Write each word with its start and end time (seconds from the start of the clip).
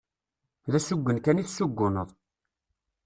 D 0.71 0.73
asugen 0.77 1.17
kan 1.21 1.41
i 1.41 1.43
tessuguneḍ. 1.47 2.09